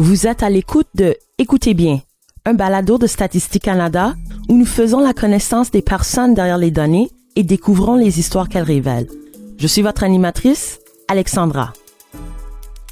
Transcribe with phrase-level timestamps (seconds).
[0.00, 2.00] Vous êtes à l'écoute de Écoutez bien,
[2.44, 4.14] un balado de Statistique Canada
[4.48, 8.62] où nous faisons la connaissance des personnes derrière les données et découvrons les histoires qu'elles
[8.62, 9.08] révèlent.
[9.56, 11.72] Je suis votre animatrice, Alexandra.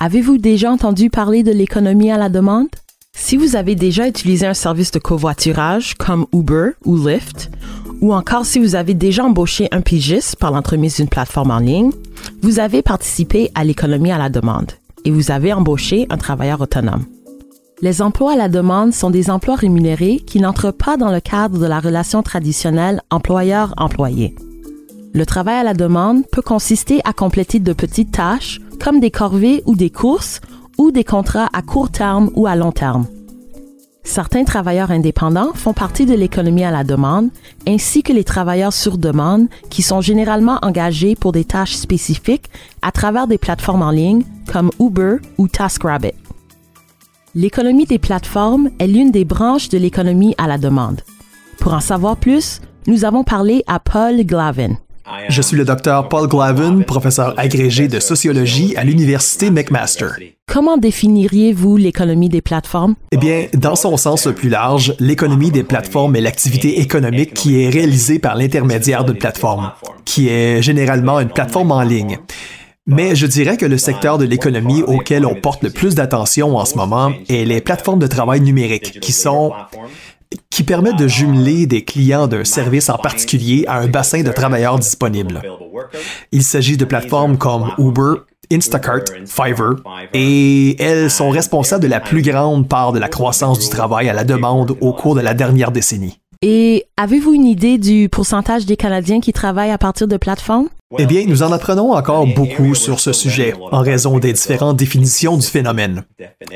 [0.01, 2.71] Avez-vous déjà entendu parler de l'économie à la demande?
[3.13, 7.53] Si vous avez déjà utilisé un service de covoiturage comme Uber ou Lyft,
[8.01, 11.93] ou encore si vous avez déjà embauché un pigiste par l'entremise d'une plateforme en ligne,
[12.43, 14.73] vous avez participé à l'économie à la demande
[15.07, 17.07] et vous avez embauché un travailleur autonome.
[17.81, 21.59] Les emplois à la demande sont des emplois rémunérés qui n'entrent pas dans le cadre
[21.59, 24.35] de la relation traditionnelle employeur-employé.
[25.15, 29.63] Le travail à la demande peut consister à compléter de petites tâches comme des corvées
[29.65, 30.41] ou des courses
[30.77, 33.07] ou des contrats à court terme ou à long terme.
[34.07, 37.29] Certains travailleurs indépendants font partie de l'économie à la demande,
[37.67, 42.49] ainsi que les travailleurs sur demande qui sont généralement engagés pour des tâches spécifiques
[42.83, 46.15] à travers des plateformes en ligne comme Uber ou TaskRabbit.
[47.35, 51.03] L'économie des plateformes est l'une des branches de l'économie à la demande.
[51.59, 54.77] Pour en savoir plus, nous avons parlé à Paul Glavin.
[55.29, 60.09] Je suis le docteur Paul Glavin, professeur agrégé de sociologie à l'Université McMaster.
[60.47, 62.95] Comment définiriez-vous l'économie des plateformes?
[63.13, 67.63] Eh bien, dans son sens le plus large, l'économie des plateformes est l'activité économique qui
[67.63, 69.73] est réalisée par l'intermédiaire d'une plateforme,
[70.05, 72.19] qui est généralement une plateforme en ligne.
[72.89, 76.65] Mais je dirais que le secteur de l'économie auquel on porte le plus d'attention en
[76.65, 79.53] ce moment est les plateformes de travail numériques, qui sont
[80.51, 84.79] qui permettent de jumeler des clients d'un service en particulier à un bassin de travailleurs
[84.79, 85.43] disponibles.
[86.33, 89.77] Il s'agit de plateformes comme Uber, Instacart, Fiverr,
[90.13, 94.13] et elles sont responsables de la plus grande part de la croissance du travail à
[94.13, 96.21] la demande au cours de la dernière décennie.
[96.43, 100.69] Et avez-vous une idée du pourcentage des Canadiens qui travaillent à partir de plateformes?
[101.01, 105.37] Eh bien, nous en apprenons encore beaucoup sur ce sujet, en raison des différentes définitions
[105.37, 106.05] du phénomène.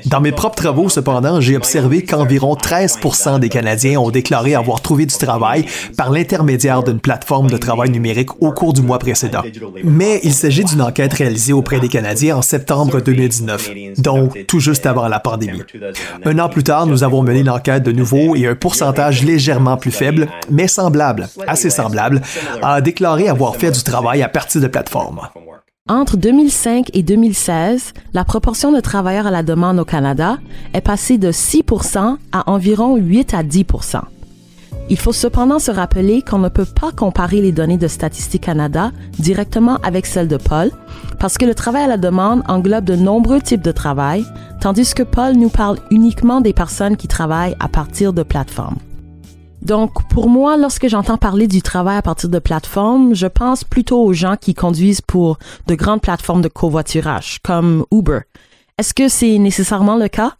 [0.07, 5.05] Dans mes propres travaux, cependant, j'ai observé qu'environ 13% des Canadiens ont déclaré avoir trouvé
[5.07, 5.65] du travail
[5.97, 9.43] par l'intermédiaire d'une plateforme de travail numérique au cours du mois précédent.
[9.83, 14.87] Mais il s'agit d'une enquête réalisée auprès des Canadiens en septembre 2019, donc tout juste
[14.87, 15.65] avant la pandémie.
[16.25, 19.91] Un an plus tard, nous avons mené l'enquête de nouveau et un pourcentage légèrement plus
[19.91, 22.23] faible, mais semblable, assez semblable,
[22.63, 25.21] a déclaré avoir fait du travail à partir de plateformes.
[25.89, 30.39] Entre 2005 et 2016, la proportion de travailleurs à la demande au Canada
[30.73, 33.65] est passée de 6% à environ 8 à 10
[34.91, 38.91] il faut cependant se rappeler qu'on ne peut pas comparer les données de Statistique Canada
[39.21, 40.73] directement avec celles de Paul,
[41.21, 44.25] parce que le travail à la demande englobe de nombreux types de travail,
[44.61, 48.79] tandis que Paul nous parle uniquement des personnes qui travaillent à partir de plateformes.
[49.63, 54.03] Donc, pour moi, lorsque j'entends parler du travail à partir de plateformes, je pense plutôt
[54.03, 58.21] aux gens qui conduisent pour de grandes plateformes de covoiturage, comme Uber.
[58.79, 60.33] Est-ce que c'est nécessairement le cas?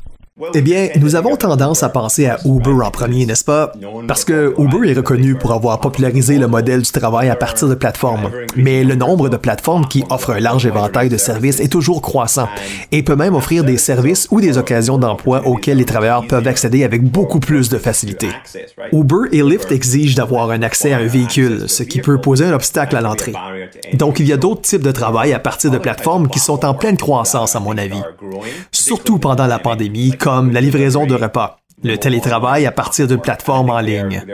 [0.55, 3.73] Eh bien, nous avons tendance à penser à Uber en premier, n'est-ce pas?
[4.09, 7.75] Parce que Uber est reconnu pour avoir popularisé le modèle du travail à partir de
[7.75, 8.31] plateformes.
[8.57, 12.49] Mais le nombre de plateformes qui offrent un large éventail de services est toujours croissant
[12.93, 16.85] et peut même offrir des services ou des occasions d'emploi auxquels les travailleurs peuvent accéder
[16.85, 18.29] avec beaucoup plus de facilité.
[18.93, 22.55] Uber et Lyft exigent d'avoir un accès à un véhicule, ce qui peut poser un
[22.55, 23.35] obstacle à l'entrée.
[23.95, 26.75] Donc, il y a d'autres types de travail à partir de plateformes qui sont en
[26.75, 28.03] pleine croissance, à mon avis.
[28.73, 30.13] Surtout pendant la pandémie,
[30.53, 34.25] la livraison de repas, le télétravail à partir d'une plateforme en ligne.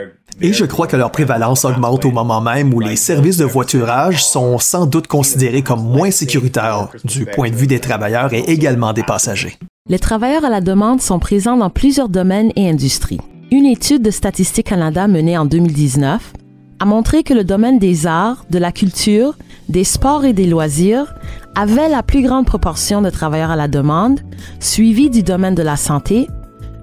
[0.41, 4.23] Et je crois que leur prévalence augmente au moment même où les services de voiturage
[4.23, 8.93] sont sans doute considérés comme moins sécuritaires du point de vue des travailleurs et également
[8.93, 9.57] des passagers.
[9.89, 13.21] Les travailleurs à la demande sont présents dans plusieurs domaines et industries.
[13.51, 16.33] Une étude de Statistique Canada menée en 2019
[16.78, 19.34] a montré que le domaine des arts, de la culture,
[19.69, 21.14] des sports et des loisirs
[21.54, 24.20] avait la plus grande proportion de travailleurs à la demande,
[24.60, 26.28] suivi du domaine de la santé,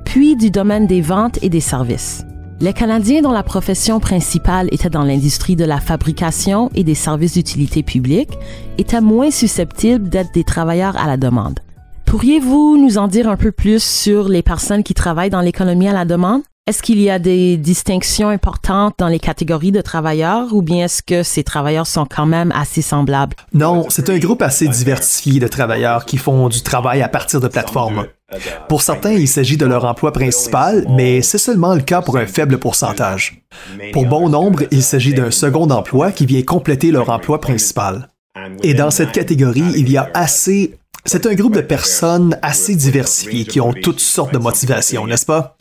[0.06, 2.26] puis du domaine des ventes et des services.
[2.60, 7.34] Les Canadiens dont la profession principale était dans l'industrie de la fabrication et des services
[7.34, 8.38] d'utilité publique
[8.78, 11.60] étaient moins susceptibles d'être des travailleurs à la demande.
[12.06, 15.94] Pourriez-vous nous en dire un peu plus sur les personnes qui travaillent dans l'économie à
[15.94, 16.44] la demande?
[16.66, 21.04] Est-ce qu'il y a des distinctions importantes dans les catégories de travailleurs ou bien est-ce
[21.04, 23.36] que ces travailleurs sont quand même assez semblables?
[23.54, 27.50] Non, c'est un groupe assez diversifié de travailleurs qui font du travail à partir de
[27.50, 28.08] plateformes.
[28.70, 32.28] Pour certains, il s'agit de leur emploi principal, mais c'est seulement le cas pour un
[32.28, 33.44] faible pourcentage.
[33.92, 38.08] Pour bon nombre, il s'agit d'un second emploi qui vient compléter leur emploi principal.
[38.64, 43.46] Et dans cette catégorie, il y a assez c'est un groupe de personnes assez diversifiées
[43.46, 45.58] qui ont toutes sortes de motivations, n'est-ce pas?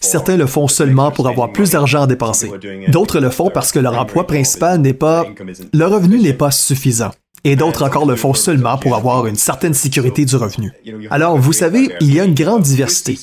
[0.00, 2.50] Certains le font seulement pour avoir plus d'argent à dépenser.
[2.88, 5.26] D'autres le font parce que leur emploi principal n'est pas...
[5.72, 7.10] Le revenu n'est pas suffisant.
[7.46, 10.72] Et d'autres encore le font seulement pour avoir une certaine sécurité du revenu.
[11.10, 13.16] Alors, vous savez, il y a une grande diversité,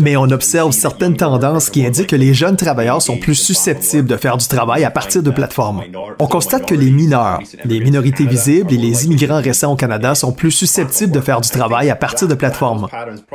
[0.00, 4.16] mais on observe certaines tendances qui indiquent que les jeunes travailleurs sont plus susceptibles de
[4.16, 5.84] faire du travail à partir de plateformes.
[6.18, 10.32] On constate que les mineurs, les minorités visibles et les immigrants récents au Canada sont
[10.32, 12.88] plus susceptibles de faire du travail à partir de plateformes.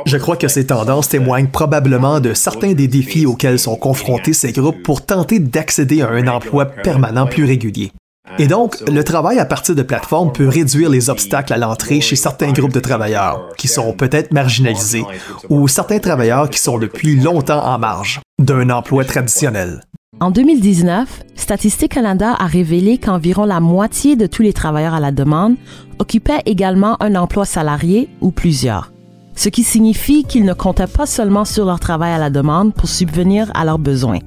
[0.04, 4.52] Je crois que ces tendances témoignent probablement de certains des défis auxquels sont confrontés ces
[4.52, 7.92] groupes pour tenter d'accéder à un emploi permanent plus régulier.
[8.38, 12.16] Et donc, le travail à partir de plateformes peut réduire les obstacles à l'entrée chez
[12.16, 15.04] certains groupes de travailleurs qui sont peut-être marginalisés
[15.50, 19.82] ou certains travailleurs qui sont depuis longtemps en marge d'un emploi traditionnel.
[20.20, 25.12] En 2019, Statistique Canada a révélé qu'environ la moitié de tous les travailleurs à la
[25.12, 25.56] demande
[25.98, 28.92] occupaient également un emploi salarié ou plusieurs,
[29.36, 32.88] ce qui signifie qu'ils ne comptaient pas seulement sur leur travail à la demande pour
[32.88, 34.20] subvenir à leurs besoins.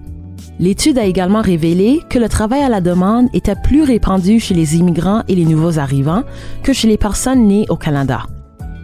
[0.60, 4.76] L'étude a également révélé que le travail à la demande était plus répandu chez les
[4.76, 6.24] immigrants et les nouveaux arrivants
[6.64, 8.24] que chez les personnes nées au Canada.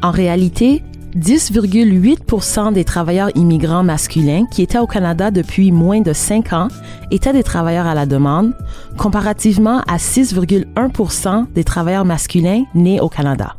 [0.03, 0.83] En réalité,
[1.15, 6.67] 10,8% des travailleurs immigrants masculins qui étaient au Canada depuis moins de 5 ans
[7.09, 8.53] étaient des travailleurs à la demande,
[8.97, 13.55] comparativement à 6,1 des travailleurs masculins nés au Canada.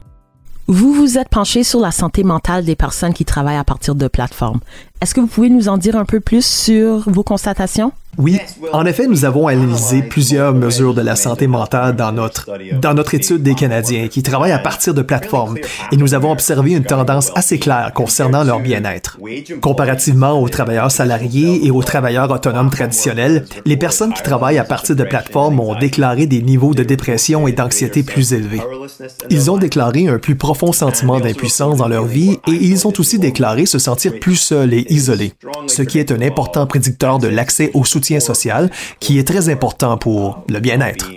[0.66, 4.08] Vous vous êtes penché sur la santé mentale des personnes qui travaillent à partir de
[4.08, 4.60] plateformes.
[5.04, 7.92] Est-ce que vous pouvez nous en dire un peu plus sur vos constatations?
[8.16, 8.38] Oui,
[8.72, 12.48] en effet, nous avons analysé plusieurs mesures de la santé mentale dans notre,
[12.80, 15.56] dans notre étude des Canadiens qui travaillent à partir de plateformes
[15.90, 19.18] et nous avons observé une tendance assez claire concernant leur bien-être.
[19.60, 24.94] Comparativement aux travailleurs salariés et aux travailleurs autonomes traditionnels, les personnes qui travaillent à partir
[24.94, 28.62] de plateformes ont déclaré des niveaux de dépression et d'anxiété plus élevés.
[29.30, 33.18] Ils ont déclaré un plus profond sentiment d'impuissance dans leur vie et ils ont aussi
[33.18, 35.32] déclaré se sentir plus seuls et isolés,
[35.66, 38.70] ce qui est un important prédicteur de l'accès au soutien social
[39.00, 41.10] qui est très important pour le bien-être.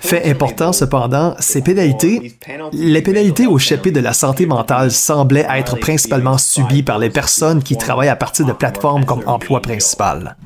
[0.00, 2.32] Fait important cependant, ces pénalités,
[2.72, 7.62] les pénalités au chapitre de la santé mentale semblaient être principalement subies par les personnes
[7.62, 10.36] qui travaillent à partir de plateformes comme emploi principal.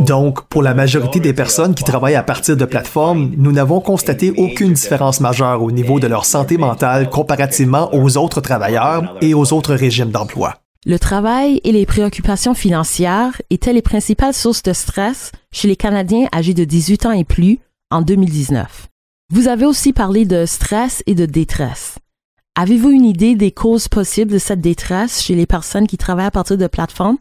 [0.00, 4.32] Donc, pour la majorité des personnes qui travaillent à partir de plateformes, nous n'avons constaté
[4.36, 9.52] aucune différence majeure au niveau de leur santé mentale comparativement aux autres travailleurs et aux
[9.52, 10.63] autres régimes d'emploi.
[10.86, 16.28] Le travail et les préoccupations financières étaient les principales sources de stress chez les Canadiens
[16.34, 17.58] âgés de 18 ans et plus
[17.90, 18.88] en 2019.
[19.32, 21.98] Vous avez aussi parlé de stress et de détresse.
[22.54, 26.30] Avez-vous une idée des causes possibles de cette détresse chez les personnes qui travaillent à
[26.30, 27.18] partir de plateformes?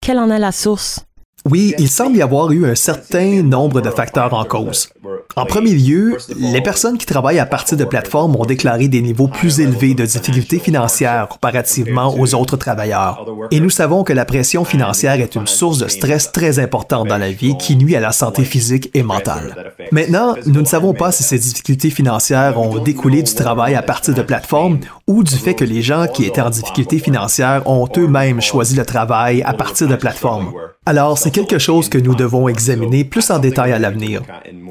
[0.00, 1.05] Quelle en est la source?
[1.48, 4.88] Oui, il semble y avoir eu un certain nombre de facteurs en cause.
[5.36, 9.28] En premier lieu, les personnes qui travaillent à partir de plateformes ont déclaré des niveaux
[9.28, 13.24] plus élevés de difficultés financières comparativement aux autres travailleurs.
[13.52, 17.18] Et nous savons que la pression financière est une source de stress très importante dans
[17.18, 19.72] la vie qui nuit à la santé physique et mentale.
[19.92, 24.14] Maintenant, nous ne savons pas si ces difficultés financières ont découlé du travail à partir
[24.14, 28.40] de plateformes ou du fait que les gens qui étaient en difficulté financière ont eux-mêmes
[28.40, 30.52] choisi le travail à partir de plateformes.
[30.88, 34.22] Alors, c'est quelque chose que nous devons examiner plus en détail à l'avenir.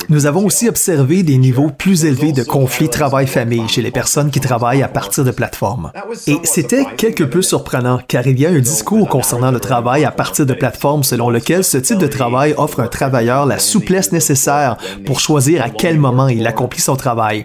[0.08, 4.40] Nous avons aussi observé des niveaux plus élevés de conflits travail-famille chez les personnes qui
[4.40, 5.92] travaillent à partir de plateformes.
[6.26, 10.12] Et c'était quelque peu surprenant car il y a un discours concernant le travail à
[10.12, 14.78] partir de plateformes selon lequel ce type de travail offre un travailleur la souplesse nécessaire
[15.06, 17.44] pour choisir à quel moment il accomplit son travail,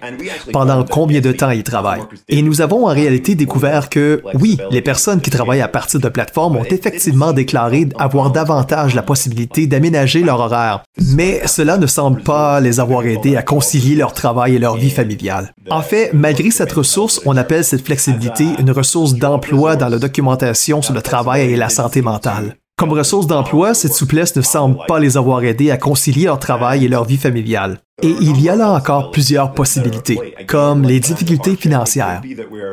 [0.53, 2.01] pendant combien de temps il travaille.
[2.29, 6.07] Et nous avons en réalité découvert que, oui, les personnes qui travaillent à partir de
[6.07, 8.60] plateformes ont effectivement déclaré avoir davantage
[8.95, 13.95] la possibilité d'aménager leur horaire, mais cela ne semble pas les avoir aidés à concilier
[13.95, 15.53] leur travail et leur vie familiale.
[15.69, 20.81] En fait, malgré cette ressource, on appelle cette flexibilité une ressource d'emploi dans la documentation
[20.81, 22.55] sur le travail et la santé mentale.
[22.77, 26.83] Comme ressource d'emploi, cette souplesse ne semble pas les avoir aidés à concilier leur travail
[26.83, 27.77] et leur vie familiale.
[28.01, 32.21] Et il y a là encore plusieurs possibilités, comme les difficultés financières.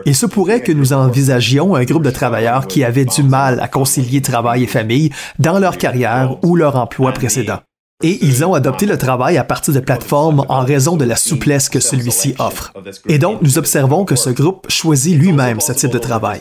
[0.07, 3.69] Il se pourrait que nous envisagions un groupe de travailleurs qui avaient du mal à
[3.69, 7.59] concilier travail et famille dans leur carrière ou leur emploi précédent.
[8.05, 11.69] Et ils ont adopté le travail à partir de plateformes en raison de la souplesse
[11.69, 12.73] que celui-ci offre.
[13.09, 16.41] Et donc, nous observons que ce groupe choisit lui-même ce type de travail.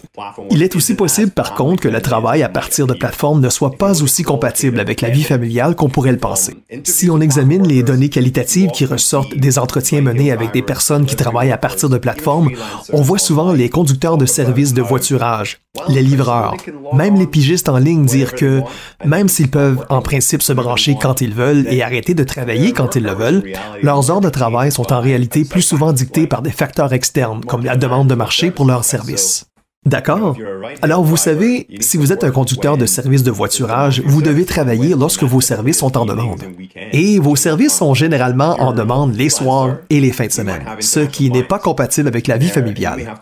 [0.51, 3.71] Il est aussi possible, par contre, que le travail à partir de plateformes ne soit
[3.71, 6.57] pas aussi compatible avec la vie familiale qu'on pourrait le penser.
[6.83, 11.15] Si on examine les données qualitatives qui ressortent des entretiens menés avec des personnes qui
[11.15, 12.51] travaillent à partir de plateformes,
[12.93, 15.59] on voit souvent les conducteurs de services de voiturage,
[15.89, 16.55] les livreurs,
[16.93, 18.61] même les pigistes en ligne dire que,
[19.05, 21.33] même s'ils peuvent en principe se brancher quand ils
[21.69, 23.43] et arrêter de travailler quand ils le veulent,
[23.81, 27.63] leurs heures de travail sont en réalité plus souvent dictées par des facteurs externes, comme
[27.63, 29.45] la demande de marché pour leurs services.
[29.87, 30.35] D'accord?
[30.81, 34.89] Alors vous savez, si vous êtes un conducteur de service de voiturage, vous devez travailler
[34.89, 36.43] lorsque vos services sont en demande.
[36.91, 40.99] Et vos services sont généralement en demande les soirs et les fins de semaine, ce
[40.99, 43.13] qui n'est pas compatible avec la vie familiale.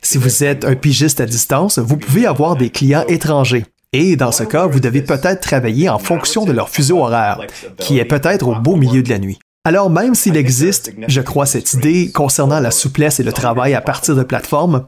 [0.00, 3.64] Si vous êtes un pigiste à distance, vous pouvez avoir des clients étrangers.
[3.92, 7.40] Et dans ce cas, vous devez peut-être travailler en fonction de leur fuseau horaire,
[7.76, 9.40] qui est peut-être au beau milieu de la nuit.
[9.64, 13.80] Alors même s'il existe, je crois, cette idée concernant la souplesse et le travail à
[13.80, 14.86] partir de plateformes,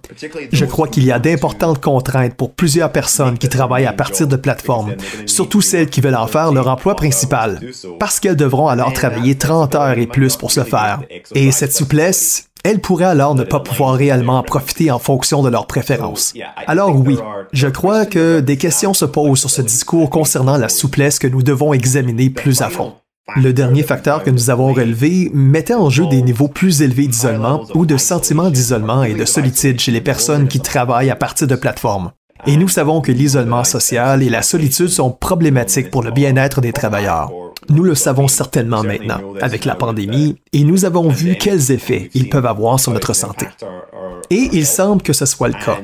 [0.51, 4.37] je crois qu'il y a d'importantes contraintes pour plusieurs personnes qui travaillent à partir de
[4.37, 4.95] plateformes,
[5.27, 7.61] surtout celles qui veulent en faire leur emploi principal,
[7.99, 11.03] parce qu'elles devront alors travailler 30 heures et plus pour ce faire.
[11.35, 15.49] Et cette souplesse, elles pourraient alors ne pas pouvoir réellement en profiter en fonction de
[15.49, 16.33] leurs préférences.
[16.67, 17.19] Alors oui,
[17.53, 21.43] je crois que des questions se posent sur ce discours concernant la souplesse que nous
[21.43, 22.95] devons examiner plus à fond.
[23.37, 27.65] Le dernier facteur que nous avons relevé mettait en jeu des niveaux plus élevés d'isolement
[27.75, 31.55] ou de sentiment d'isolement et de solitude chez les personnes qui travaillent à partir de
[31.55, 32.11] plateformes.
[32.47, 36.73] Et nous savons que l'isolement social et la solitude sont problématiques pour le bien-être des
[36.73, 37.31] travailleurs.
[37.69, 42.29] Nous le savons certainement maintenant avec la pandémie et nous avons vu quels effets ils
[42.29, 43.47] peuvent avoir sur notre santé.
[44.31, 45.79] Et il semble que ce soit le cas.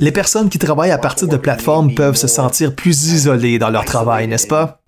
[0.00, 3.84] Les personnes qui travaillent à partir de plateformes peuvent se sentir plus isolées dans leur
[3.84, 4.80] travail, n'est-ce pas?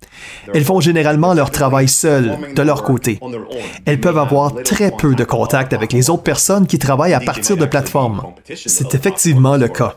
[0.53, 3.19] Elles font généralement leur travail seules, de leur côté.
[3.85, 7.57] Elles peuvent avoir très peu de contact avec les autres personnes qui travaillent à partir
[7.57, 8.21] de plateformes.
[8.53, 9.95] C'est effectivement le cas.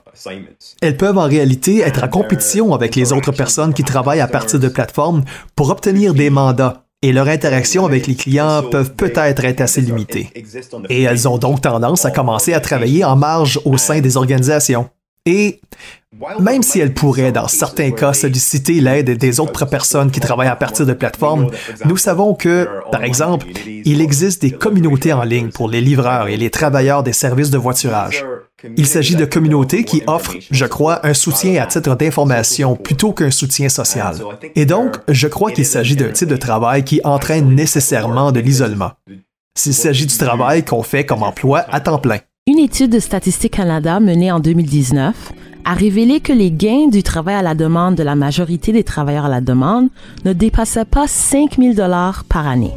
[0.81, 4.61] Elles peuvent en réalité être en compétition avec les autres personnes qui travaillent à partir
[4.61, 5.25] de plateformes
[5.57, 10.31] pour obtenir des mandats et leur interaction avec les clients peuvent peut-être être assez limitées.
[10.89, 14.89] Et elles ont donc tendance à commencer à travailler en marge au sein des organisations.
[15.27, 15.61] Et
[16.41, 20.57] même si elles pourraient, dans certains cas, solliciter l'aide des autres personnes qui travaillent à
[20.57, 21.49] partir de plateformes,
[21.85, 26.37] nous savons que, par exemple, il existe des communautés en ligne pour les livreurs et
[26.37, 28.25] les travailleurs des services de voiturage.
[28.77, 33.31] Il s'agit de communautés qui offrent, je crois, un soutien à titre d'information plutôt qu'un
[33.31, 34.17] soutien social.
[34.55, 38.93] Et donc, je crois qu'il s'agit d'un type de travail qui entraîne nécessairement de l'isolement.
[39.57, 42.19] S'il s'agit du travail qu'on fait comme emploi à temps plein.
[42.47, 45.33] Une étude de Statistique Canada menée en 2019
[45.65, 49.27] a révélé que les gains du travail à la demande de la majorité des travailleurs
[49.27, 49.89] à la demande
[50.25, 52.75] ne dépassaient pas 5 000 dollars par année.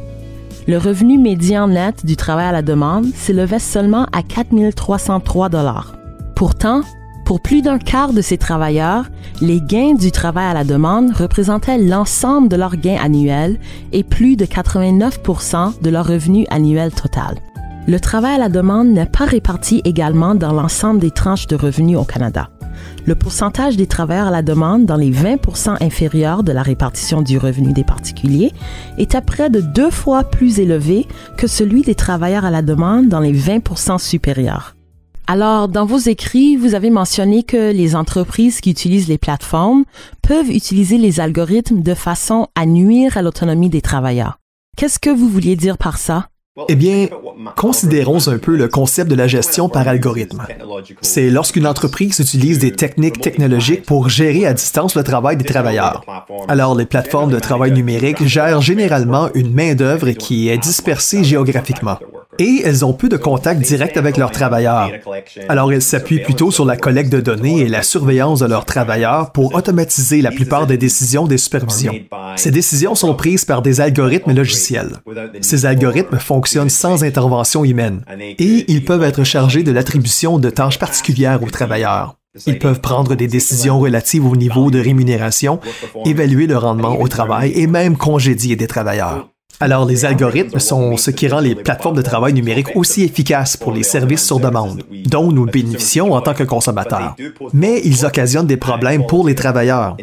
[0.68, 5.96] Le revenu médian net du travail à la demande s'élevait seulement à 4 303 dollars.
[6.36, 6.82] Pourtant,
[7.25, 9.06] pour plus d'un quart de ces travailleurs,
[9.42, 13.60] les gains du travail à la demande représentaient l'ensemble de leurs gains annuels
[13.92, 17.38] et plus de 89% de leur revenu annuel total.
[17.88, 21.98] Le travail à la demande n'est pas réparti également dans l'ensemble des tranches de revenus
[21.98, 22.50] au Canada
[23.05, 27.38] le pourcentage des travailleurs à la demande dans les 20% inférieurs de la répartition du
[27.38, 28.51] revenu des particuliers
[28.98, 33.08] est à près de deux fois plus élevé que celui des travailleurs à la demande
[33.08, 34.75] dans les 20% supérieurs.
[35.27, 39.84] Alors, dans vos écrits, vous avez mentionné que les entreprises qui utilisent les plateformes
[40.22, 44.38] peuvent utiliser les algorithmes de façon à nuire à l'autonomie des travailleurs.
[44.77, 46.27] Qu'est-ce que vous vouliez dire par ça?
[46.70, 47.08] Eh bien,
[47.58, 50.42] considérons un peu le concept de la gestion par algorithme.
[51.02, 56.06] C'est lorsqu'une entreprise utilise des techniques technologiques pour gérer à distance le travail des travailleurs.
[56.48, 61.98] Alors, les plateformes de travail numérique gèrent généralement une main-d'œuvre qui est dispersée géographiquement
[62.40, 64.92] et elles ont peu de contact direct avec leurs travailleurs.
[65.50, 69.32] Alors elles s'appuient plutôt sur la collecte de données et la surveillance de leurs travailleurs
[69.32, 71.94] pour automatiser la plupart des décisions des supervisions.
[72.36, 74.98] Ces décisions sont prises par des algorithmes logiciels.
[75.42, 81.42] Ces algorithmes sans intervention humaine et ils peuvent être chargés de l'attribution de tâches particulières
[81.44, 82.16] aux travailleurs.
[82.46, 85.60] Ils peuvent prendre des décisions relatives au niveau de rémunération,
[86.06, 89.30] évaluer le rendement au travail et même congédier des travailleurs.
[89.60, 93.72] Alors, les algorithmes sont ce qui rend les plateformes de travail numérique aussi efficaces pour
[93.72, 97.16] les services sur demande, dont nous bénéficions en tant que consommateurs.
[97.54, 99.96] Mais ils occasionnent des problèmes pour les travailleurs.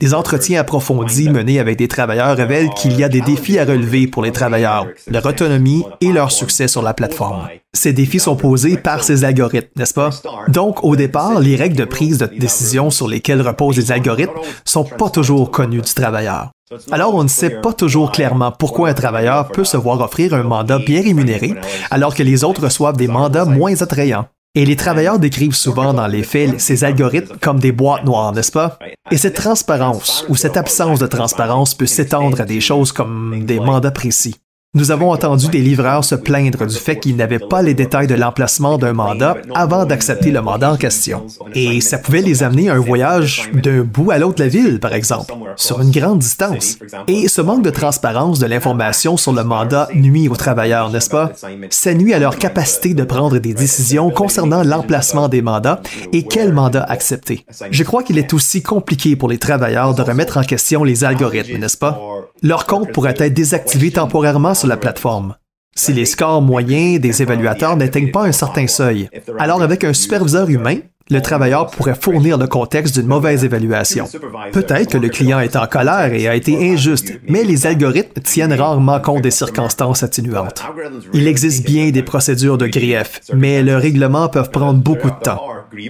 [0.00, 4.06] Des entretiens approfondis menés avec des travailleurs révèlent qu'il y a des défis à relever
[4.06, 7.48] pour les travailleurs, leur autonomie et leur succès sur la plateforme.
[7.74, 10.10] Ces défis sont posés par ces algorithmes, n'est-ce pas?
[10.48, 14.32] Donc, au départ, les règles de prise de décision sur lesquelles reposent les algorithmes
[14.64, 16.50] sont pas toujours connues du travailleur.
[16.90, 20.42] Alors, on ne sait pas toujours clairement pourquoi un travailleur peut se voir offrir un
[20.42, 21.54] mandat bien rémunéré
[21.90, 24.26] alors que les autres reçoivent des mandats moins attrayants.
[24.56, 28.50] Et les travailleurs décrivent souvent dans les faits ces algorithmes comme des boîtes noires, n'est-ce
[28.50, 28.78] pas?
[29.10, 33.60] Et cette transparence ou cette absence de transparence peut s'étendre à des choses comme des
[33.60, 34.36] mandats précis.
[34.76, 38.14] Nous avons entendu des livreurs se plaindre du fait qu'ils n'avaient pas les détails de
[38.14, 41.26] l'emplacement d'un mandat avant d'accepter le mandat en question.
[41.54, 44.78] Et ça pouvait les amener à un voyage d'un bout à l'autre de la ville,
[44.78, 46.76] par exemple, sur une grande distance.
[47.08, 51.32] Et ce manque de transparence de l'information sur le mandat nuit aux travailleurs, n'est-ce pas?
[51.70, 55.80] Ça nuit à leur capacité de prendre des décisions concernant l'emplacement des mandats
[56.12, 57.46] et quel mandat accepter.
[57.70, 61.56] Je crois qu'il est aussi compliqué pour les travailleurs de remettre en question les algorithmes,
[61.56, 61.98] n'est-ce pas?
[62.42, 65.36] Leur compte pourrait être désactivé temporairement sur la plateforme.
[65.74, 70.48] Si les scores moyens des évaluateurs n'atteignent pas un certain seuil, alors avec un superviseur
[70.48, 70.78] humain,
[71.08, 74.08] le travailleur pourrait fournir le contexte d'une mauvaise évaluation.
[74.52, 78.52] Peut-être que le client est en colère et a été injuste, mais les algorithmes tiennent
[78.52, 80.64] rarement compte des circonstances atténuantes.
[81.12, 85.40] Il existe bien des procédures de grief, mais le règlement peuvent prendre beaucoup de temps.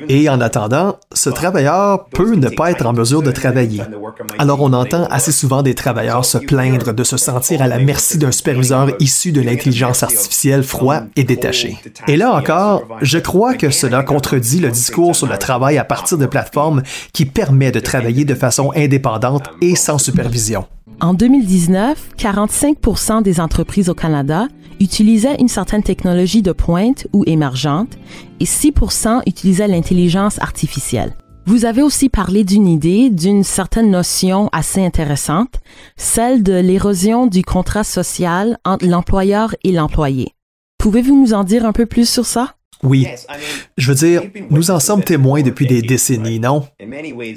[0.09, 3.83] Et en attendant, ce travailleur peut ne pas être en mesure de travailler.
[4.39, 8.19] Alors on entend assez souvent des travailleurs se plaindre de se sentir à la merci
[8.19, 11.79] d'un superviseur issu de l'intelligence artificielle froid et détaché.
[12.09, 16.19] Et là encore, je crois que cela contredit le discours sur le travail à partir
[16.19, 20.67] de plateformes qui permet de travailler de façon indépendante et sans supervision.
[21.01, 24.49] En 2019, 45% des entreprises au Canada
[24.81, 27.97] utilisaient une certaine technologie de pointe ou émergente
[28.41, 31.17] et 6% utilisaient l'intelligence artificielle.
[31.49, 35.61] Vous avez aussi parlé d'une idée, d'une certaine notion assez intéressante,
[35.97, 40.35] celle de l'érosion du contrat social entre l'employeur et l'employé.
[40.79, 42.56] Pouvez-vous nous en dire un peu plus sur ça?
[42.83, 43.07] Oui.
[43.77, 46.67] Je veux dire, nous en sommes témoins depuis des décennies, non?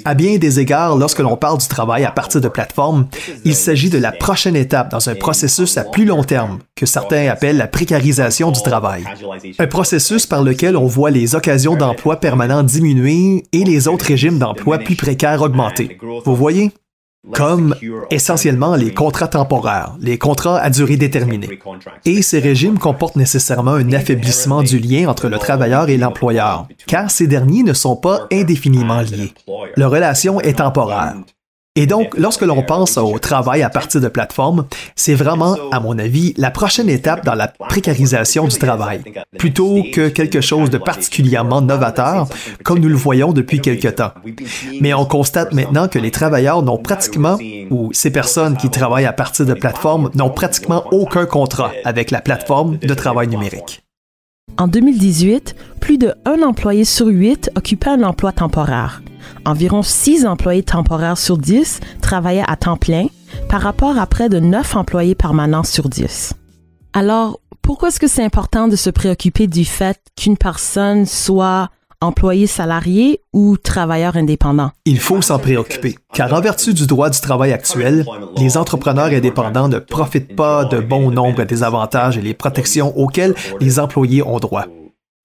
[0.04, 3.08] À bien des égards, lorsque l'on parle du travail à partir de plateformes,
[3.44, 7.28] il s'agit de la prochaine étape dans un processus à plus long terme, que certains
[7.28, 9.04] appellent la précarisation du travail.
[9.58, 14.38] Un processus par lequel on voit les occasions d'emploi permanents diminuer et les autres régimes
[14.38, 15.98] d'emploi plus précaires augmenter.
[16.24, 16.70] Vous voyez?
[17.32, 17.74] Comme
[18.10, 21.60] essentiellement les contrats temporaires, les contrats à durée déterminée.
[22.06, 27.10] Et ces régimes comportent nécessairement un affaiblissement du lien entre le travailleur et l'employeur, car
[27.10, 29.32] ces derniers ne sont pas indéfiniment liés.
[29.76, 31.14] Leur relation est temporaire.
[31.76, 36.00] Et donc, lorsque l'on pense au travail à partir de plateformes, c'est vraiment, à mon
[36.00, 39.02] avis, la prochaine étape dans la précarisation du travail,
[39.38, 42.26] plutôt que quelque chose de particulièrement novateur,
[42.64, 44.10] comme nous le voyons depuis quelque temps.
[44.80, 47.38] Mais on constate maintenant que les travailleurs n'ont pratiquement,
[47.70, 52.20] ou ces personnes qui travaillent à partir de plateformes n'ont pratiquement aucun contrat avec la
[52.20, 53.84] plateforme de travail numérique.
[54.58, 59.02] En 2018, plus de un employé sur huit occupait un emploi temporaire.
[59.44, 63.06] Environ 6 employés temporaires sur 10 travaillaient à temps plein
[63.48, 66.34] par rapport à près de 9 employés permanents sur 10.
[66.92, 71.68] Alors, pourquoi est-ce que c'est important de se préoccuper du fait qu'une personne soit
[72.00, 74.70] employé salarié ou travailleur indépendant?
[74.84, 79.68] Il faut s'en préoccuper, car en vertu du droit du travail actuel, les entrepreneurs indépendants
[79.68, 84.38] ne profitent pas de bon nombre des avantages et les protections auxquels les employés ont
[84.38, 84.66] droit.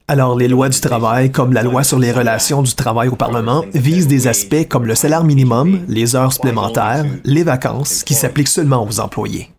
[0.08, 3.66] Alors, les lois du travail, comme la loi sur les relations du travail au Parlement,
[3.74, 8.86] visent des aspects comme le salaire minimum, les heures supplémentaires, les vacances, qui s'appliquent seulement
[8.88, 9.50] aux employés.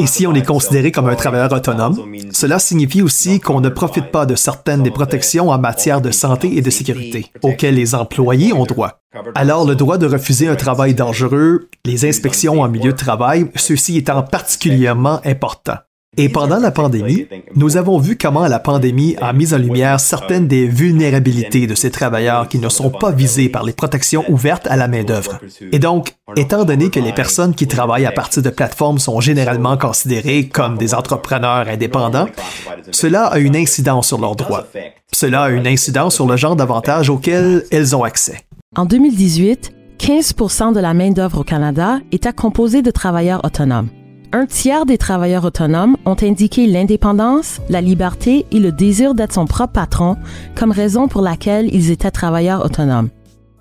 [0.00, 1.96] Et si on est considéré comme un travailleur autonome,
[2.32, 6.56] cela signifie aussi qu'on ne profite pas de certaines des protections en matière de santé
[6.56, 9.00] et de sécurité, auxquelles les employés ont droit.
[9.36, 13.96] Alors, le droit de refuser un travail dangereux, les inspections en milieu de travail, ceci
[13.96, 15.76] étant particulièrement important.
[16.18, 20.46] Et pendant la pandémie, nous avons vu comment la pandémie a mis en lumière certaines
[20.46, 24.76] des vulnérabilités de ces travailleurs qui ne sont pas visés par les protections ouvertes à
[24.76, 25.40] la main-d'œuvre.
[25.72, 29.78] Et donc, étant donné que les personnes qui travaillent à partir de plateformes sont généralement
[29.78, 32.28] considérées comme des entrepreneurs indépendants,
[32.90, 34.66] cela a une incidence sur leurs droits.
[35.14, 38.36] Cela a une incidence sur le genre d'avantages auxquels elles ont accès.
[38.76, 40.34] En 2018, 15
[40.74, 43.88] de la main-d'œuvre au Canada était composée de travailleurs autonomes
[44.32, 49.46] un tiers des travailleurs autonomes ont indiqué l'indépendance, la liberté et le désir d'être son
[49.46, 50.16] propre patron
[50.54, 53.10] comme raison pour laquelle ils étaient travailleurs autonomes.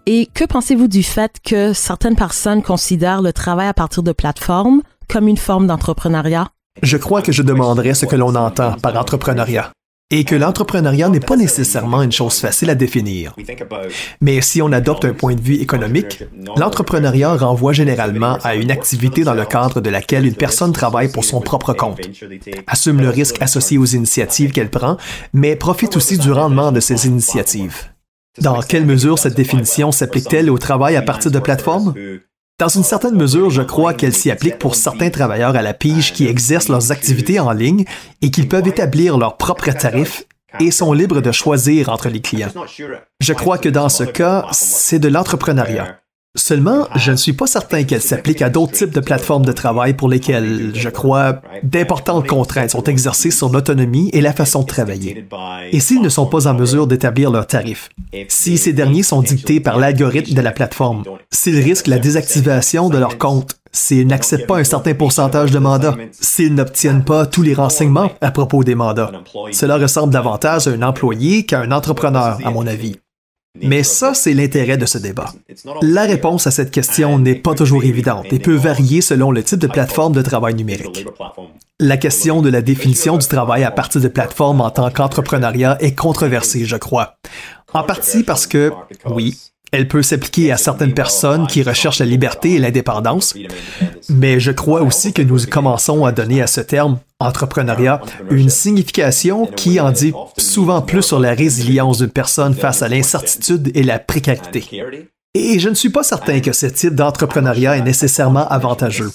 [0.08, 4.82] Et que pensez-vous du fait que certaines personnes considèrent le travail à partir de plateformes
[5.08, 6.48] comme une forme d'entrepreneuriat?
[6.82, 9.72] Je crois que je demanderais ce que l'on entend par entrepreneuriat
[10.12, 13.34] et que l'entrepreneuriat n'est pas nécessairement une chose facile à définir.
[14.20, 16.24] Mais si on adopte un point de vue économique,
[16.58, 21.24] l'entrepreneuriat renvoie généralement à une activité dans le cadre de laquelle une personne travaille pour
[21.24, 22.02] son propre compte,
[22.68, 24.98] assume le risque associé aux initiatives qu'elle prend,
[25.34, 27.92] mais profite aussi du rendement de ces initiatives.
[28.40, 31.94] Dans quelle mesure cette définition s'applique-t-elle au travail à partir de plateformes?
[32.60, 36.14] Dans une certaine mesure, je crois qu'elle s'y applique pour certains travailleurs à la pige
[36.14, 37.86] qui exercent leurs activités en ligne
[38.22, 40.26] et qui peuvent établir leurs propres tarifs
[40.60, 42.52] et sont libres de choisir entre les clients.
[43.20, 46.01] Je crois que dans ce cas, c'est de l'entrepreneuriat.
[46.38, 49.94] Seulement, je ne suis pas certain qu'elle s'applique à d'autres types de plateformes de travail
[49.94, 55.26] pour lesquelles, je crois, d'importantes contraintes sont exercées sur l'autonomie et la façon de travailler.
[55.74, 57.90] Et s'ils ne sont pas en mesure d'établir leurs tarifs,
[58.30, 62.98] si ces derniers sont dictés par l'algorithme de la plateforme, s'ils risquent la désactivation de
[62.98, 67.54] leur compte, s'ils n'acceptent pas un certain pourcentage de mandats, s'ils n'obtiennent pas tous les
[67.54, 69.12] renseignements à propos des mandats.
[69.52, 72.96] Cela ressemble davantage à un employé qu'à un entrepreneur, à mon avis.
[73.64, 75.34] Mais ça, c'est l'intérêt de ce débat.
[75.82, 79.60] La réponse à cette question n'est pas toujours évidente et peut varier selon le type
[79.60, 81.06] de plateforme de travail numérique.
[81.80, 85.96] La question de la définition du travail à partir de plateformes en tant qu'entrepreneuriat est
[85.96, 87.16] controversée, je crois.
[87.74, 88.72] En partie parce que,
[89.10, 89.38] oui,
[89.72, 93.34] elle peut s'appliquer à certaines personnes qui recherchent la liberté et l'indépendance,
[94.10, 99.46] mais je crois aussi que nous commençons à donner à ce terme entrepreneuriat une signification
[99.46, 104.00] qui en dit souvent plus sur la résilience d'une personne face à l'incertitude et la
[104.00, 104.66] précarité.
[105.34, 109.12] Et je ne suis pas certain que ce type d'entrepreneuriat est nécessairement avantageux.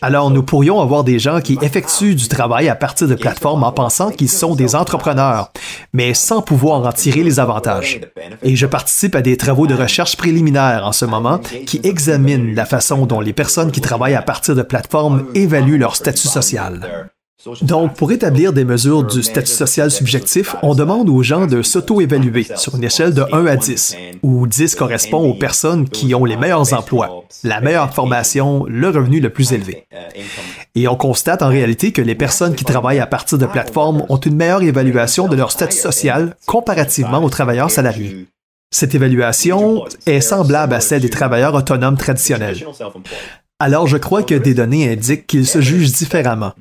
[0.00, 3.70] Alors nous pourrions avoir des gens qui effectuent du travail à partir de plateformes en
[3.70, 5.52] pensant qu'ils sont des entrepreneurs,
[5.92, 8.00] mais sans pouvoir en tirer les avantages.
[8.42, 12.64] Et je participe à des travaux de recherche préliminaires en ce moment qui examinent la
[12.64, 17.10] façon dont les personnes qui travaillent à partir de plateformes évaluent leur statut social.
[17.62, 22.46] Donc, pour établir des mesures du statut social subjectif, on demande aux gens de s'auto-évaluer
[22.56, 26.36] sur une échelle de 1 à 10, où 10 correspond aux personnes qui ont les
[26.36, 29.86] meilleurs emplois, la meilleure formation, le revenu le plus élevé.
[30.74, 34.18] Et on constate en réalité que les personnes qui travaillent à partir de plateformes ont
[34.18, 38.26] une meilleure évaluation de leur statut social comparativement aux travailleurs salariés.
[38.70, 42.64] Cette évaluation est semblable à celle des travailleurs autonomes traditionnels
[43.62, 46.52] alors je crois que des données indiquent qu'ils se jugent différemment.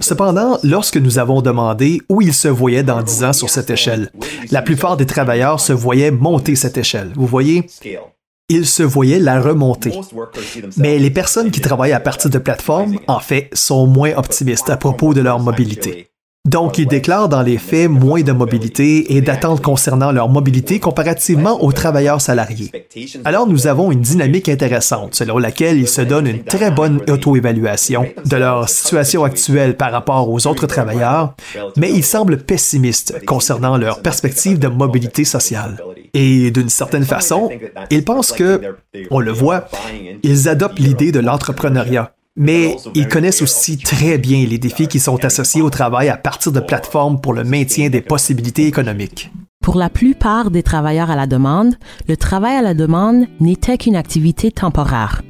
[0.00, 4.10] Cependant, lorsque nous avons demandé où ils se voyaient dans 10 ans sur cette échelle,
[4.50, 7.12] la plupart des travailleurs se voyaient monter cette échelle.
[7.14, 7.66] Vous voyez,
[8.48, 9.92] ils se voyaient la remonter.
[10.76, 14.76] Mais les personnes qui travaillent à partir de plateformes, en fait, sont moins optimistes à
[14.76, 16.09] propos de leur mobilité.
[16.48, 21.62] Donc, ils déclarent dans les faits moins de mobilité et d'attentes concernant leur mobilité comparativement
[21.62, 22.72] aux travailleurs salariés.
[23.26, 28.06] Alors, nous avons une dynamique intéressante selon laquelle ils se donnent une très bonne auto-évaluation
[28.24, 31.34] de leur situation actuelle par rapport aux autres travailleurs,
[31.76, 35.76] mais ils semblent pessimistes concernant leur perspective de mobilité sociale.
[36.14, 37.50] Et d'une certaine façon,
[37.90, 38.62] ils pensent que,
[39.10, 39.68] on le voit,
[40.22, 45.22] ils adoptent l'idée de l'entrepreneuriat mais ils connaissent aussi très bien les défis qui sont
[45.26, 49.30] associés au travail à partir de plateformes pour le maintien des possibilités économiques.
[49.62, 51.74] Pour la plupart des travailleurs à la demande,
[52.08, 55.20] le travail à la demande n'était qu'une activité temporaire.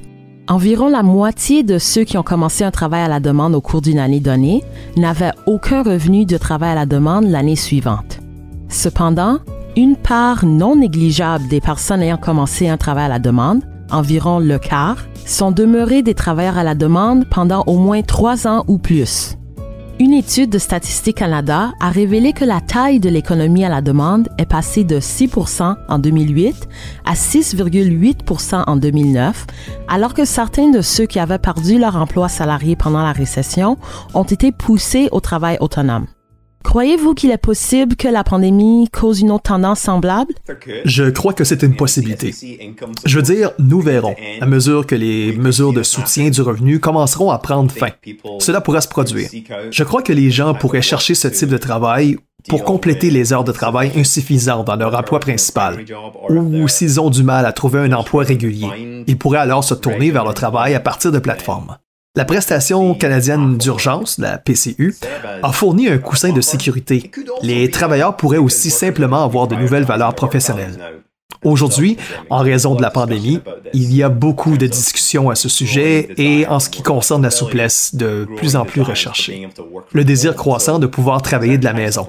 [0.46, 3.82] Environ la moitié de ceux qui ont commencé un travail à la demande au cours
[3.82, 4.62] d'une année donnée
[4.96, 8.20] n'avaient aucun revenu de travail à la demande l'année suivante.
[8.68, 9.40] Cependant,
[9.76, 14.58] une part non négligeable des personnes ayant commencé un travail à la demande environ le
[14.58, 19.36] quart, sont demeurés des travailleurs à la demande pendant au moins trois ans ou plus.
[20.00, 24.30] Une étude de Statistique Canada a révélé que la taille de l'économie à la demande
[24.38, 26.68] est passée de 6% en 2008
[27.04, 29.46] à 6,8% en 2009,
[29.88, 33.76] alors que certains de ceux qui avaient perdu leur emploi salarié pendant la récession
[34.14, 36.06] ont été poussés au travail autonome.
[36.64, 40.32] Croyez-vous qu'il est possible que la pandémie cause une autre tendance semblable?
[40.84, 42.32] Je crois que c'est une possibilité.
[43.04, 47.30] Je veux dire, nous verrons, à mesure que les mesures de soutien du revenu commenceront
[47.30, 47.88] à prendre fin.
[48.38, 49.28] Cela pourra se produire.
[49.70, 52.18] Je crois que les gens pourraient chercher ce type de travail
[52.48, 55.84] pour compléter les heures de travail insuffisantes dans leur emploi principal,
[56.28, 60.10] ou s'ils ont du mal à trouver un emploi régulier, ils pourraient alors se tourner
[60.10, 61.76] vers le travail à partir de plateformes.
[62.16, 64.96] La prestation canadienne d'urgence, la PCU,
[65.44, 67.08] a fourni un coussin de sécurité.
[67.40, 70.76] Les travailleurs pourraient aussi simplement avoir de nouvelles valeurs professionnelles.
[71.44, 71.96] Aujourd'hui,
[72.28, 73.38] en raison de la pandémie,
[73.72, 77.30] il y a beaucoup de discussions à ce sujet et en ce qui concerne la
[77.30, 79.48] souplesse de plus en plus recherchée.
[79.92, 82.08] Le désir croissant de pouvoir travailler de la maison.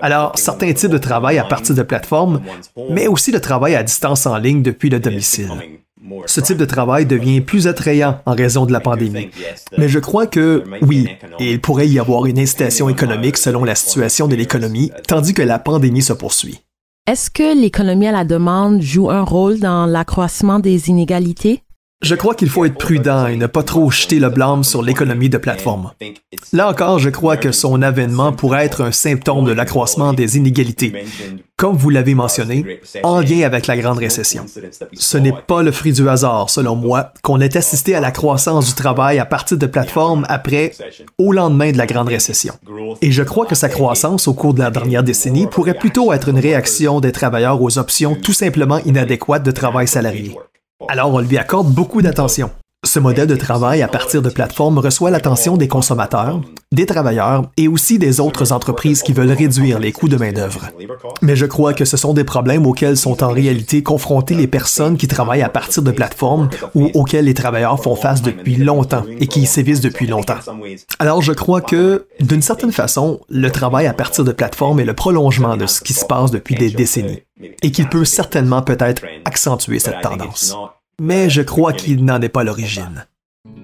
[0.00, 2.40] Alors, certains types de travail à partir de plateformes,
[2.88, 5.50] mais aussi le travail à distance en ligne depuis le domicile.
[6.26, 9.30] Ce type de travail devient plus attrayant en raison de la pandémie.
[9.76, 11.08] Mais je crois que, oui,
[11.40, 15.58] il pourrait y avoir une incitation économique selon la situation de l'économie, tandis que la
[15.58, 16.60] pandémie se poursuit.
[17.06, 21.62] Est-ce que l'économie à la demande joue un rôle dans l'accroissement des inégalités?
[22.02, 25.30] Je crois qu'il faut être prudent et ne pas trop jeter le blâme sur l'économie
[25.30, 25.92] de plateforme.
[26.52, 30.92] Là encore, je crois que son avènement pourrait être un symptôme de l'accroissement des inégalités,
[31.56, 34.44] comme vous l'avez mentionné, en lien avec la grande récession.
[34.92, 38.66] Ce n'est pas le fruit du hasard, selon moi, qu'on ait assisté à la croissance
[38.66, 40.72] du travail à partir de plateformes après,
[41.16, 42.54] au lendemain de la grande récession.
[43.00, 46.28] Et je crois que sa croissance au cours de la dernière décennie pourrait plutôt être
[46.28, 50.36] une réaction des travailleurs aux options tout simplement inadéquates de travail salarié.
[50.88, 52.50] Alors on lui accorde beaucoup d'attention.
[52.86, 57.66] Ce modèle de travail à partir de plateformes reçoit l'attention des consommateurs, des travailleurs et
[57.66, 60.70] aussi des autres entreprises qui veulent réduire les coûts de main-d'œuvre.
[61.20, 64.96] Mais je crois que ce sont des problèmes auxquels sont en réalité confrontées les personnes
[64.96, 69.26] qui travaillent à partir de plateformes ou auxquels les travailleurs font face depuis longtemps et
[69.26, 70.38] qui sévissent depuis longtemps.
[71.00, 74.94] Alors je crois que, d'une certaine façon, le travail à partir de plateformes est le
[74.94, 77.24] prolongement de ce qui se passe depuis des décennies
[77.62, 80.56] et qu'il peut certainement peut-être accentuer cette tendance
[81.00, 83.06] mais je crois qu'il n'en est pas l'origine.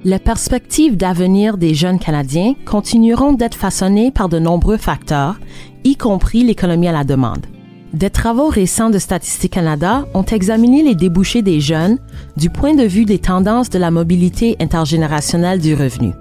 [0.04, 5.40] Les perspectives d'avenir des jeunes Canadiens continueront d'être façonnées par de nombreux facteurs,
[5.84, 7.46] y compris l'économie à la demande.
[7.94, 11.98] Des travaux récents de Statistique Canada ont examiné les débouchés des jeunes
[12.36, 16.12] du point de vue des tendances de la mobilité intergénérationnelle du revenu.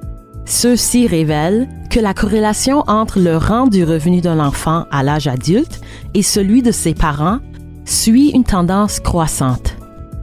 [0.45, 5.81] Ceux-ci révèlent que la corrélation entre le rang du revenu d'un enfant à l'âge adulte
[6.13, 7.39] et celui de ses parents
[7.85, 9.80] suit une tendance croissante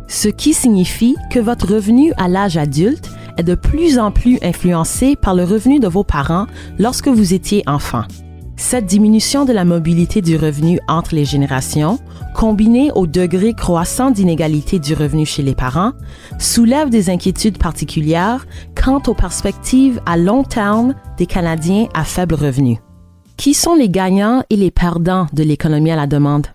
[0.09, 5.14] ce qui signifie que votre revenu à l'âge adulte est de plus en plus influencé
[5.14, 6.47] par le revenu de vos parents
[6.79, 8.03] lorsque vous étiez enfant.
[8.57, 12.01] Cette diminution de la mobilité du revenu entre les générations,
[12.35, 15.92] combinée au degré croissant d'inégalité du revenu chez les parents,
[16.40, 22.79] soulève des inquiétudes particulières quant aux perspectives à long terme des Canadiens à faible revenu.
[23.37, 26.49] Qui sont les gagnants et les perdants de l'économie à la demande?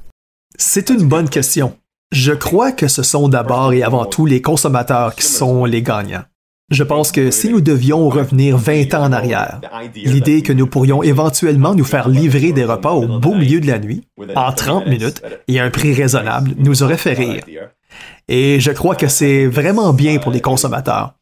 [0.58, 1.74] C'est une bonne question.
[2.14, 6.22] Je crois que ce sont d'abord et avant tout les consommateurs qui sont les gagnants.
[6.70, 9.60] Je pense que si nous devions revenir 20 ans en arrière,
[9.96, 13.80] l'idée que nous pourrions éventuellement nous faire livrer des repas au beau milieu de la
[13.80, 17.44] nuit, en 30 minutes, et à un prix raisonnable, nous aurait fait rire.
[18.28, 21.16] Et je crois que c'est vraiment bien pour les consommateurs.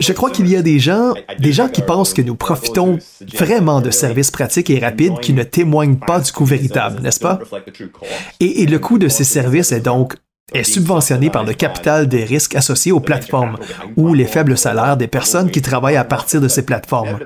[0.00, 2.98] Je crois qu'il y a des gens, des gens qui pensent que nous profitons
[3.34, 7.38] vraiment de services pratiques et rapides qui ne témoignent pas du coût véritable, n'est-ce pas?
[8.40, 10.16] Et, et le coût de ces services est donc
[10.52, 13.56] est subventionné par le capital des risques associés aux plateformes
[13.96, 17.18] ou les faibles salaires des personnes qui travaillent à partir de ces plateformes.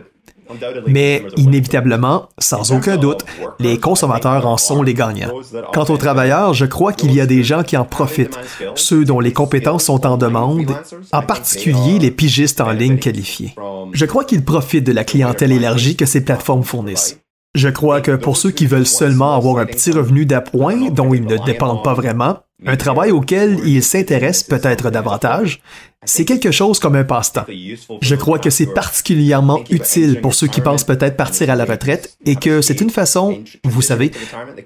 [0.87, 3.24] Mais inévitablement, sans aucun doute,
[3.58, 5.32] les consommateurs en sont les gagnants.
[5.72, 8.38] Quant aux travailleurs, je crois qu'il y a des gens qui en profitent,
[8.74, 10.76] ceux dont les compétences sont en demande,
[11.12, 13.54] en particulier les pigistes en ligne qualifiés.
[13.92, 17.18] Je crois qu'ils profitent de la clientèle élargie que ces plateformes fournissent.
[17.54, 21.24] Je crois que pour ceux qui veulent seulement avoir un petit revenu d'appoint dont ils
[21.24, 25.60] ne dépendent pas vraiment, un travail auquel ils s'intéressent peut-être davantage,
[26.04, 27.46] c'est quelque chose comme un passe-temps.
[28.00, 32.16] Je crois que c'est particulièrement utile pour ceux qui pensent peut-être partir à la retraite
[32.26, 34.10] et que c'est une façon, vous savez,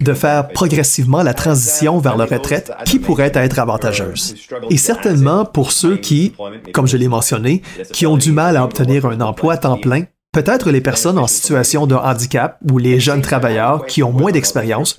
[0.01, 4.35] de faire progressivement la transition vers la retraite qui pourrait être avantageuse.
[4.71, 6.33] Et certainement pour ceux qui,
[6.73, 10.05] comme je l'ai mentionné, qui ont du mal à obtenir un emploi à temps plein
[10.39, 14.97] Peut-être les personnes en situation de handicap ou les jeunes travailleurs qui ont moins d'expérience,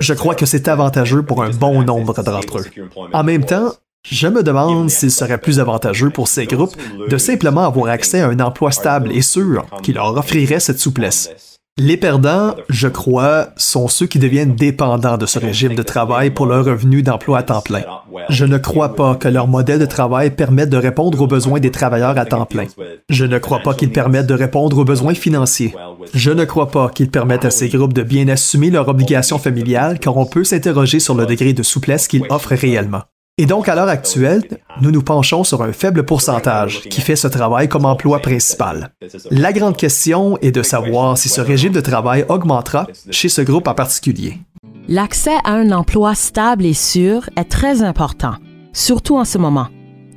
[0.00, 2.64] je crois que c'est avantageux pour un bon nombre d'entre eux.
[3.12, 3.74] En même temps,
[4.10, 6.74] je me demande s'il serait plus avantageux pour ces groupes
[7.10, 11.59] de simplement avoir accès à un emploi stable et sûr qui leur offrirait cette souplesse.
[11.82, 16.44] Les perdants, je crois, sont ceux qui deviennent dépendants de ce régime de travail pour
[16.44, 17.82] leur revenu d'emploi à temps plein.
[18.28, 21.70] Je ne crois pas que leur modèle de travail permette de répondre aux besoins des
[21.70, 22.66] travailleurs à temps plein.
[23.08, 25.74] Je ne crois pas qu'ils permettent de répondre aux besoins financiers.
[26.12, 29.98] Je ne crois pas qu'ils permettent à ces groupes de bien assumer leurs obligations familiales
[29.98, 33.04] car on peut s'interroger sur le degré de souplesse qu'ils offrent réellement.
[33.40, 34.42] Et donc, à l'heure actuelle,
[34.82, 38.90] nous nous penchons sur un faible pourcentage qui fait ce travail comme emploi principal.
[39.30, 43.66] La grande question est de savoir si ce régime de travail augmentera chez ce groupe
[43.66, 44.36] en particulier.
[44.88, 48.34] L'accès à un emploi stable et sûr est très important,
[48.74, 49.68] surtout en ce moment.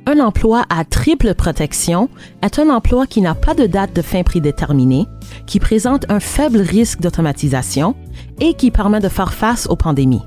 [0.04, 2.10] Un emploi à triple protection
[2.42, 5.06] est un emploi qui n'a pas de date de fin prédéterminée,
[5.46, 7.94] qui présente un faible risque d'automatisation
[8.42, 10.24] et qui permet de faire face aux pandémies.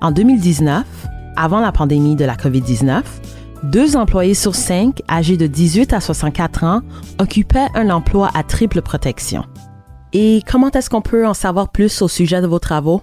[0.00, 0.84] En 2019,
[1.36, 3.02] avant la pandémie de la COVID-19,
[3.64, 6.80] deux employés sur cinq âgés de 18 à 64 ans
[7.18, 9.44] occupaient un emploi à triple protection.
[10.12, 13.02] Et comment est-ce qu'on peut en savoir plus au sujet de vos travaux?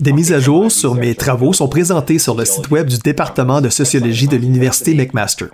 [0.00, 3.60] Des mises à jour sur mes travaux sont présentées sur le site web du département
[3.60, 5.44] de sociologie de l'Université McMaster.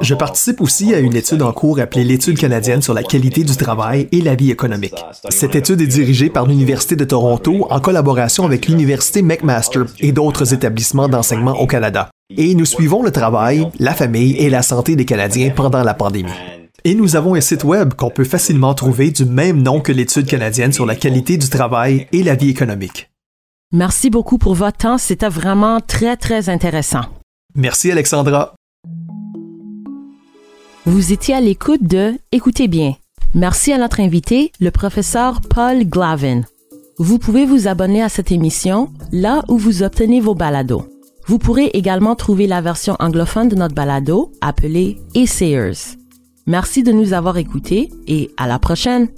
[0.00, 3.54] Je participe aussi à une étude en cours appelée l'étude canadienne sur la qualité du
[3.54, 4.96] travail et la vie économique.
[5.28, 10.52] Cette étude est dirigée par l'Université de Toronto en collaboration avec l'Université McMaster et d'autres
[10.52, 12.10] établissements d'enseignement au Canada.
[12.36, 16.32] Et nous suivons le travail, la famille et la santé des Canadiens pendant la pandémie.
[16.82, 20.26] Et nous avons un site web qu'on peut facilement trouver du même nom que l'étude
[20.26, 23.11] canadienne sur la qualité du travail et la vie économique.
[23.72, 24.98] Merci beaucoup pour votre temps.
[24.98, 27.04] C'était vraiment très, très intéressant.
[27.54, 28.54] Merci, Alexandra.
[30.84, 32.96] Vous étiez à l'écoute de Écoutez bien.
[33.34, 36.42] Merci à notre invité, le professeur Paul Glavin.
[36.98, 40.86] Vous pouvez vous abonner à cette émission là où vous obtenez vos balados.
[41.26, 45.96] Vous pourrez également trouver la version anglophone de notre balado appelée Essayers.
[46.46, 49.08] Merci de nous avoir écoutés et à la prochaine!